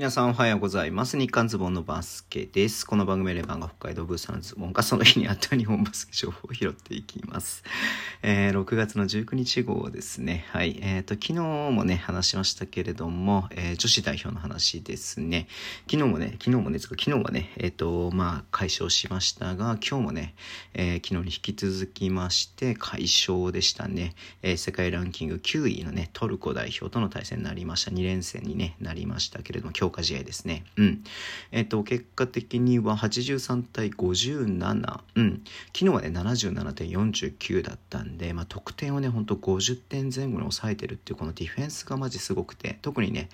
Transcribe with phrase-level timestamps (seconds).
[0.00, 1.18] 皆さんおはようございます。
[1.18, 2.86] 日刊ズボンのバスケです。
[2.86, 7.62] この番組レバンが北海道ブースのズボンがその日にあった日本バスケ情報を拾っていきます。
[8.22, 10.46] えー、6月の19日号ですね。
[10.52, 10.78] はい。
[10.80, 15.48] えっ、ー、と、昨日もね、話しましたけれども、えー、女子代表の話ですね。
[15.86, 20.34] 昨日もね、昨日もね、昨日はね、えっ、と、まあ、解消しましたが、今日もね、
[20.72, 24.14] え昨日に引き続きまして、解消でしたね。
[24.40, 27.90] え世界ランキング9位のね、トルコ代表との対戦になりました。
[27.90, 30.64] 2連戦に、ね、なりましたけれども、今日強化試合ですね。
[30.76, 31.04] うん。
[31.50, 35.00] えっ、と、結果的には83対57。
[35.16, 35.42] うん。
[35.66, 43.28] 昨日はね、77.49だったんで、まあ、得点をね、ほんと50点前後に抑えてるっていう、このディフェンスがマジすごくて、特にね、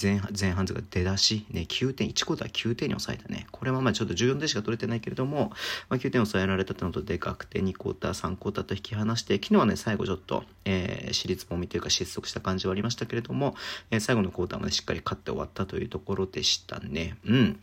[0.00, 3.46] 前前半とか出だし、ね、9点、1コーター9点に抑えたね。
[3.50, 5.52] これはまあちょっと14点しか取れてないけれども、
[5.88, 13.54] まあ、9点抑えられたってのとでかくて、2クォーター、3クォーターと引き離して、昨日はね、最後ちょっと、えー、私立もみというか失速した感じはありましたけれども、
[13.90, 17.16] えー、最後のクォーターまでしっかり勝って終わったというとところでしたね。
[17.26, 17.60] うん。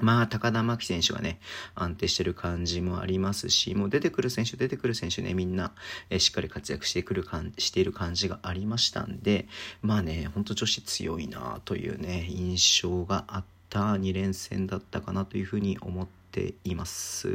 [0.00, 1.40] まあ、高田真希選手がね、
[1.74, 5.72] 安定してる感じもありますし、もう出てくる選手、出てくる選手ね、みんな、
[6.08, 9.46] えしっかり活躍してくるかん、している感じがありましたんで、
[9.82, 17.28] まあね、ほんと女子強いなというね、印象があった2連戦だったかなというふうに思っています。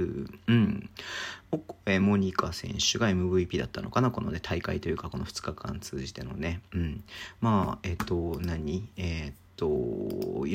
[0.48, 0.90] うん。
[1.86, 6.62] えモニカ選手が MVP だったのかなこのね、大会というか、この2日間通じてのね。
[6.74, 7.04] うん。
[7.42, 8.88] まあ、えっ、と、何？
[8.98, 9.45] えっ、と、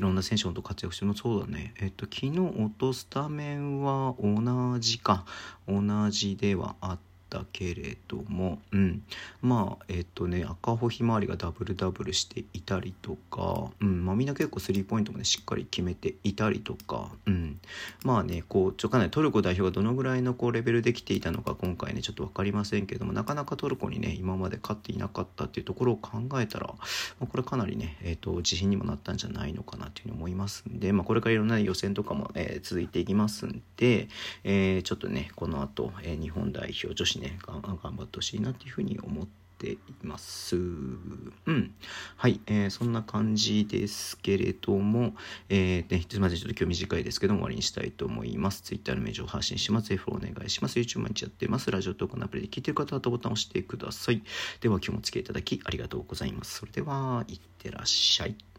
[0.01, 1.75] いろんな選手と活躍してもそうだね。
[1.79, 5.27] えっと、昨日落とすタメンは同じか。
[5.69, 7.10] 同じではあった。
[7.39, 9.03] ったけれども、うん、
[9.41, 14.05] まあえっ、とね赤穂ひまわりがダブルダブルしていたりとか、うん。
[14.05, 17.61] まあ、みんな結構スリーポイントもねしっかり決めていたりとか、うん、
[18.05, 26.75] まあねこうちょかなりトルコ代表がどのぐらいのこうレベルできていたのか今回ねちょっと分かりませんけどもなかなかトルコにね今まで勝っていなかったっていうところを考えたら、ま
[27.23, 34.09] あ、これかなりね、えーと、自信にもなったんじゃないのかなというふうに思いますんで、まあ、これからいろんな予選とかも、えー、続いていきますんで、
[34.45, 39.27] えー、ちょっとねこの後、えー、日本代表女子ね頑張ってほしいなっていうふうに思っ
[39.59, 40.57] ています。
[40.57, 41.75] うん。
[42.17, 45.15] はい、えー、そんな感じですけれども、
[45.51, 48.63] えー、ね、すみません、ちょっと今日短いですけども終わりにしたいと思います。
[48.63, 49.95] Twitter の名称を発信します。
[49.97, 50.79] フォローお願いします。
[50.79, 51.71] YouTube 毎日やってます。
[51.71, 54.23] ラジオトークのアプリで聞いてる方はボタンを押してください。
[54.61, 56.59] では今日もお付き合いいただきありがとうございます。
[56.59, 58.50] それでは、いってらっしゃい。